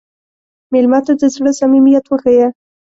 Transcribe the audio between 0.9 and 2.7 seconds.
ته د زړه صمیمیت وښیه.